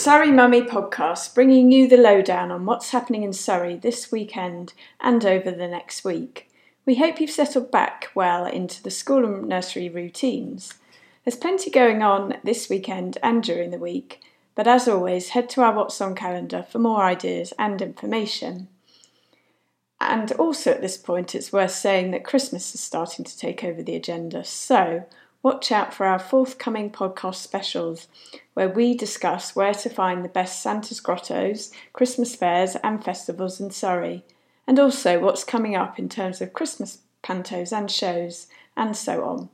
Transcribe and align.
Surrey 0.00 0.32
Mummy 0.32 0.62
podcast, 0.62 1.34
bringing 1.34 1.70
you 1.70 1.86
the 1.86 1.98
lowdown 1.98 2.50
on 2.50 2.64
what's 2.64 2.88
happening 2.88 3.22
in 3.22 3.34
Surrey 3.34 3.76
this 3.76 4.10
weekend 4.10 4.72
and 4.98 5.26
over 5.26 5.50
the 5.50 5.68
next 5.68 6.04
week. 6.04 6.48
We 6.86 6.94
hope 6.94 7.20
you've 7.20 7.28
settled 7.28 7.70
back 7.70 8.08
well 8.14 8.46
into 8.46 8.82
the 8.82 8.90
school 8.90 9.26
and 9.26 9.46
nursery 9.46 9.90
routines. 9.90 10.72
There's 11.22 11.36
plenty 11.36 11.70
going 11.70 12.02
on 12.02 12.38
this 12.42 12.70
weekend 12.70 13.18
and 13.22 13.42
during 13.42 13.72
the 13.72 13.76
week, 13.78 14.22
but 14.54 14.66
as 14.66 14.88
always, 14.88 15.28
head 15.28 15.50
to 15.50 15.60
our 15.60 15.74
What's 15.74 16.00
On 16.00 16.14
calendar 16.14 16.62
for 16.62 16.78
more 16.78 17.02
ideas 17.02 17.52
and 17.58 17.82
information. 17.82 18.68
And 20.00 20.32
also 20.32 20.70
at 20.70 20.80
this 20.80 20.96
point, 20.96 21.34
it's 21.34 21.52
worth 21.52 21.72
saying 21.72 22.12
that 22.12 22.24
Christmas 22.24 22.74
is 22.74 22.80
starting 22.80 23.26
to 23.26 23.36
take 23.36 23.62
over 23.62 23.82
the 23.82 23.96
agenda, 23.96 24.44
so 24.44 25.04
watch 25.42 25.72
out 25.72 25.94
for 25.94 26.06
our 26.06 26.18
forthcoming 26.18 26.90
podcast 26.90 27.36
specials 27.36 28.08
where 28.54 28.68
we 28.68 28.94
discuss 28.94 29.56
where 29.56 29.74
to 29.74 29.88
find 29.88 30.24
the 30.24 30.28
best 30.28 30.62
Santa's 30.62 31.00
grottos, 31.00 31.72
Christmas 31.92 32.34
fairs, 32.34 32.76
and 32.76 33.02
festivals 33.02 33.60
in 33.60 33.70
Surrey, 33.70 34.24
and 34.66 34.78
also 34.78 35.18
what's 35.18 35.44
coming 35.44 35.74
up 35.74 35.98
in 35.98 36.08
terms 36.08 36.40
of 36.40 36.52
Christmas 36.52 36.98
pantos 37.22 37.72
and 37.72 37.90
shows, 37.90 38.48
and 38.76 38.96
so 38.96 39.24
on. 39.24 39.48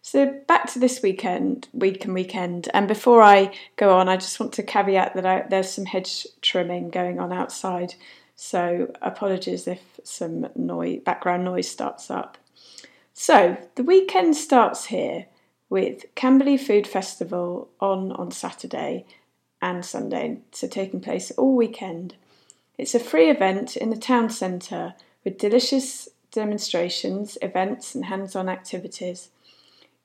So 0.00 0.40
back 0.46 0.72
to 0.72 0.78
this 0.78 1.02
weekend, 1.02 1.68
week 1.72 2.04
and 2.04 2.14
weekend, 2.14 2.68
and 2.72 2.88
before 2.88 3.22
I 3.22 3.52
go 3.76 3.98
on, 3.98 4.08
I 4.08 4.16
just 4.16 4.40
want 4.40 4.54
to 4.54 4.62
caveat 4.62 5.14
that 5.14 5.26
I, 5.26 5.44
there's 5.48 5.70
some 5.70 5.84
hedge 5.84 6.26
trimming 6.40 6.88
going 6.88 7.18
on 7.18 7.32
outside, 7.32 7.94
so 8.34 8.90
apologies 9.02 9.66
if 9.66 9.82
some 10.04 10.48
noise, 10.54 11.00
background 11.04 11.44
noise 11.44 11.68
starts 11.68 12.10
up. 12.10 12.38
So 13.20 13.56
the 13.74 13.82
weekend 13.82 14.36
starts 14.36 14.86
here 14.86 15.26
with 15.68 16.04
Camberley 16.14 16.56
Food 16.56 16.86
Festival 16.86 17.68
on 17.80 18.12
on 18.12 18.30
Saturday 18.30 19.06
and 19.60 19.84
Sunday, 19.84 20.38
so 20.52 20.68
taking 20.68 21.00
place 21.00 21.32
all 21.32 21.56
weekend. 21.56 22.14
It's 22.78 22.94
a 22.94 23.00
free 23.00 23.28
event 23.28 23.76
in 23.76 23.90
the 23.90 23.96
town 23.96 24.30
centre 24.30 24.94
with 25.24 25.36
delicious 25.36 26.08
demonstrations, 26.30 27.36
events, 27.42 27.92
and 27.92 28.04
hands 28.04 28.36
on 28.36 28.48
activities. 28.48 29.30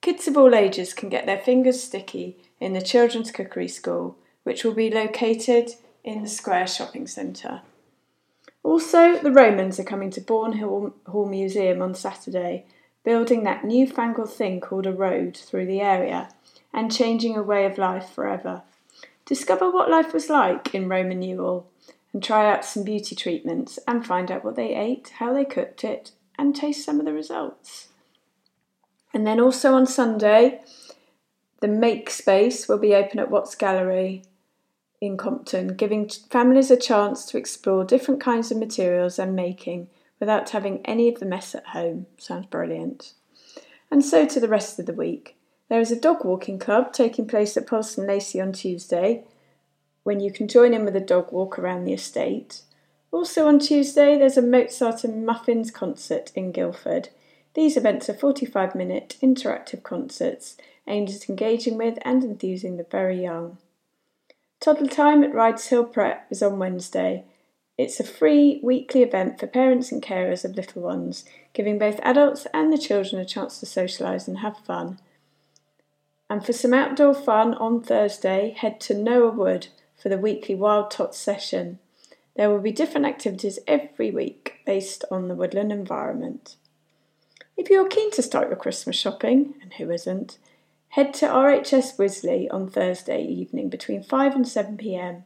Kids 0.00 0.26
of 0.26 0.38
all 0.38 0.54
ages 0.54 0.94
can 0.94 1.10
get 1.10 1.26
their 1.26 1.38
fingers 1.38 1.82
sticky 1.82 2.38
in 2.60 2.72
the 2.72 2.80
Children's 2.80 3.30
Cookery 3.30 3.68
School, 3.68 4.16
which 4.44 4.64
will 4.64 4.72
be 4.72 4.90
located 4.90 5.72
in 6.02 6.22
the 6.22 6.30
Square 6.30 6.68
Shopping 6.68 7.06
Centre. 7.06 7.60
Also, 8.62 9.18
the 9.18 9.30
Romans 9.30 9.78
are 9.78 9.84
coming 9.84 10.10
to 10.12 10.20
Bourne 10.22 10.54
Hall 10.54 11.26
Museum 11.28 11.82
on 11.82 11.94
Saturday 11.94 12.64
building 13.04 13.44
that 13.44 13.64
newfangled 13.64 14.32
thing 14.32 14.60
called 14.60 14.86
a 14.86 14.92
road 14.92 15.36
through 15.36 15.66
the 15.66 15.80
area 15.80 16.28
and 16.72 16.94
changing 16.94 17.36
a 17.36 17.42
way 17.42 17.66
of 17.66 17.78
life 17.78 18.08
forever. 18.08 18.62
Discover 19.24 19.70
what 19.70 19.90
life 19.90 20.12
was 20.12 20.28
like 20.28 20.74
in 20.74 20.88
Roman 20.88 21.22
Ewell 21.22 21.66
and 22.12 22.22
try 22.22 22.50
out 22.50 22.64
some 22.64 22.84
beauty 22.84 23.14
treatments 23.14 23.78
and 23.86 24.06
find 24.06 24.30
out 24.30 24.44
what 24.44 24.56
they 24.56 24.74
ate, 24.74 25.12
how 25.18 25.32
they 25.32 25.44
cooked 25.44 25.84
it, 25.84 26.12
and 26.38 26.54
taste 26.54 26.84
some 26.84 26.98
of 26.98 27.06
the 27.06 27.12
results. 27.12 27.88
And 29.14 29.26
then 29.26 29.40
also 29.40 29.74
on 29.74 29.86
Sunday, 29.86 30.60
the 31.60 31.68
Make 31.68 32.10
Space 32.10 32.68
will 32.68 32.78
be 32.78 32.94
open 32.94 33.18
at 33.18 33.30
Watts 33.30 33.54
Gallery 33.54 34.22
in 35.00 35.16
Compton, 35.16 35.76
giving 35.76 36.08
families 36.08 36.70
a 36.70 36.76
chance 36.76 37.24
to 37.26 37.38
explore 37.38 37.84
different 37.84 38.20
kinds 38.20 38.50
of 38.50 38.58
materials 38.58 39.18
and 39.18 39.34
making 39.34 39.88
without 40.22 40.50
having 40.50 40.80
any 40.84 41.08
of 41.08 41.18
the 41.18 41.26
mess 41.26 41.52
at 41.52 41.66
home. 41.66 42.06
Sounds 42.16 42.46
brilliant. 42.46 43.12
And 43.90 44.04
so 44.04 44.24
to 44.24 44.38
the 44.38 44.46
rest 44.46 44.78
of 44.78 44.86
the 44.86 44.92
week. 44.92 45.36
There 45.68 45.80
is 45.80 45.90
a 45.90 46.00
dog 46.00 46.24
walking 46.24 46.60
club 46.60 46.92
taking 46.92 47.26
place 47.26 47.56
at 47.56 47.66
Polesden 47.66 48.06
Lacey 48.06 48.40
on 48.40 48.52
Tuesday, 48.52 49.24
when 50.04 50.20
you 50.20 50.30
can 50.30 50.46
join 50.46 50.74
in 50.74 50.84
with 50.84 50.94
a 50.94 51.00
dog 51.00 51.32
walk 51.32 51.58
around 51.58 51.86
the 51.86 51.92
estate. 51.92 52.62
Also 53.10 53.48
on 53.48 53.58
Tuesday, 53.58 54.16
there's 54.16 54.36
a 54.36 54.42
Mozart 54.42 55.02
and 55.02 55.26
Muffins 55.26 55.72
concert 55.72 56.30
in 56.36 56.52
Guildford. 56.52 57.08
These 57.54 57.76
events 57.76 58.08
are 58.08 58.14
45 58.14 58.76
minute 58.76 59.16
interactive 59.20 59.82
concerts 59.82 60.56
aimed 60.86 61.10
at 61.10 61.28
engaging 61.28 61.76
with 61.76 61.98
and 62.02 62.22
enthusing 62.22 62.76
the 62.76 62.86
very 62.88 63.20
young. 63.20 63.58
Toddle 64.60 64.86
time 64.86 65.24
at 65.24 65.34
Rydes 65.34 65.66
Hill 65.66 65.86
Prep 65.86 66.28
is 66.30 66.44
on 66.44 66.60
Wednesday, 66.60 67.24
it's 67.82 67.98
a 67.98 68.04
free 68.04 68.60
weekly 68.62 69.02
event 69.02 69.40
for 69.40 69.48
parents 69.48 69.90
and 69.90 70.00
carers 70.00 70.44
of 70.44 70.54
little 70.54 70.82
ones, 70.82 71.24
giving 71.52 71.80
both 71.80 71.98
adults 72.04 72.46
and 72.54 72.72
the 72.72 72.78
children 72.78 73.20
a 73.20 73.24
chance 73.24 73.58
to 73.58 73.66
socialise 73.66 74.28
and 74.28 74.38
have 74.38 74.56
fun. 74.58 75.00
And 76.30 76.46
for 76.46 76.52
some 76.52 76.72
outdoor 76.72 77.12
fun 77.12 77.54
on 77.54 77.82
Thursday, 77.82 78.54
head 78.56 78.80
to 78.82 78.94
Nower 78.94 79.32
Wood 79.32 79.66
for 80.00 80.08
the 80.08 80.16
weekly 80.16 80.54
Wild 80.54 80.92
Tots 80.92 81.18
session. 81.18 81.80
There 82.36 82.48
will 82.48 82.60
be 82.60 82.70
different 82.70 83.06
activities 83.06 83.58
every 83.66 84.12
week 84.12 84.60
based 84.64 85.04
on 85.10 85.26
the 85.26 85.34
woodland 85.34 85.72
environment. 85.72 86.54
If 87.56 87.68
you're 87.68 87.88
keen 87.88 88.12
to 88.12 88.22
start 88.22 88.48
your 88.48 88.56
Christmas 88.56 88.96
shopping, 88.96 89.54
and 89.60 89.72
who 89.74 89.90
isn't, 89.90 90.38
head 90.90 91.12
to 91.14 91.26
RHS 91.26 91.96
Wisley 91.98 92.46
on 92.48 92.70
Thursday 92.70 93.24
evening 93.24 93.68
between 93.68 94.04
5 94.04 94.36
and 94.36 94.46
7 94.46 94.76
pm 94.76 95.24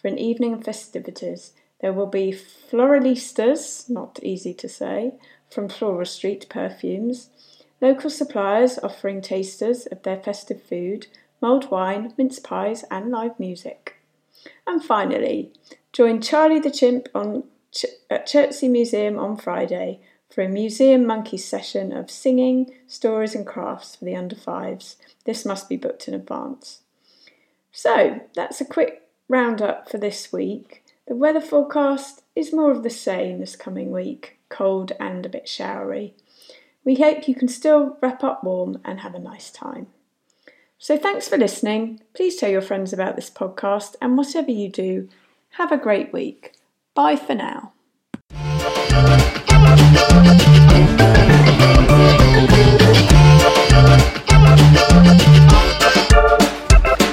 for 0.00 0.06
an 0.06 0.16
evening 0.16 0.54
of 0.54 0.64
festivities 0.64 1.54
there 1.80 1.92
will 1.92 2.06
be 2.06 2.32
floralistas, 2.32 3.88
not 3.88 4.18
easy 4.22 4.52
to 4.54 4.68
say, 4.68 5.14
from 5.50 5.68
Floral 5.68 6.04
Street 6.04 6.46
Perfumes, 6.48 7.30
local 7.80 8.10
suppliers 8.10 8.78
offering 8.82 9.22
tasters 9.22 9.86
of 9.86 10.02
their 10.02 10.18
festive 10.18 10.62
food, 10.62 11.06
mulled 11.40 11.70
wine, 11.70 12.12
mince 12.18 12.38
pies, 12.38 12.84
and 12.90 13.10
live 13.10 13.38
music. 13.38 13.96
And 14.66 14.82
finally, 14.84 15.52
join 15.92 16.20
Charlie 16.20 16.60
the 16.60 16.70
Chimp 16.70 17.08
on 17.14 17.44
Ch- 17.72 17.86
at 18.10 18.26
Chertsey 18.26 18.68
Museum 18.68 19.18
on 19.18 19.36
Friday 19.36 20.00
for 20.30 20.42
a 20.42 20.48
Museum 20.48 21.06
Monkeys 21.06 21.44
session 21.44 21.92
of 21.92 22.10
singing, 22.10 22.72
stories, 22.86 23.34
and 23.34 23.46
crafts 23.46 23.96
for 23.96 24.04
the 24.04 24.16
under 24.16 24.36
fives. 24.36 24.96
This 25.24 25.44
must 25.44 25.68
be 25.68 25.76
booked 25.76 26.08
in 26.08 26.14
advance. 26.14 26.80
So, 27.72 28.20
that's 28.34 28.60
a 28.60 28.64
quick 28.64 29.02
roundup 29.28 29.88
for 29.88 29.98
this 29.98 30.32
week. 30.32 30.84
The 31.08 31.16
weather 31.16 31.40
forecast 31.40 32.22
is 32.36 32.52
more 32.52 32.70
of 32.70 32.82
the 32.82 32.90
same 32.90 33.40
this 33.40 33.56
coming 33.56 33.90
week, 33.90 34.38
cold 34.50 34.92
and 35.00 35.24
a 35.24 35.30
bit 35.30 35.48
showery. 35.48 36.12
We 36.84 36.96
hope 36.96 37.26
you 37.26 37.34
can 37.34 37.48
still 37.48 37.96
wrap 38.02 38.22
up 38.22 38.44
warm 38.44 38.78
and 38.84 39.00
have 39.00 39.14
a 39.14 39.18
nice 39.18 39.50
time. 39.50 39.86
So, 40.78 40.98
thanks 40.98 41.26
for 41.26 41.38
listening. 41.38 42.02
Please 42.12 42.36
tell 42.36 42.50
your 42.50 42.60
friends 42.60 42.92
about 42.92 43.16
this 43.16 43.30
podcast, 43.30 43.96
and 44.02 44.18
whatever 44.18 44.50
you 44.50 44.68
do, 44.68 45.08
have 45.52 45.72
a 45.72 45.78
great 45.78 46.12
week. 46.12 46.52
Bye 46.94 47.16
for 47.16 47.34
now. 47.34 47.72